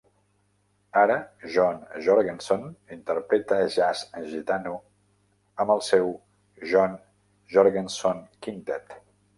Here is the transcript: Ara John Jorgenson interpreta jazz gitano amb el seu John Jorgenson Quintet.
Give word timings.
Ara 1.01 1.17
John 1.55 1.83
Jorgenson 2.05 2.65
interpreta 2.97 3.59
jazz 3.75 3.93
gitano 4.33 4.75
amb 5.63 5.77
el 5.77 5.87
seu 5.91 6.13
John 6.73 7.01
Jorgenson 7.59 8.29
Quintet. 8.43 9.03